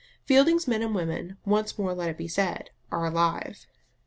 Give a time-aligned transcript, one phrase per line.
[0.25, 3.67] Fielding's men and women, once more let it be said, are all alive.